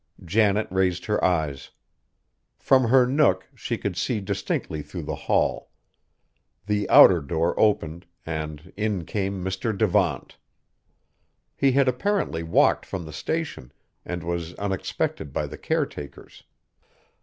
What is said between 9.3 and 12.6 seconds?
Mr. Devant. He had apparently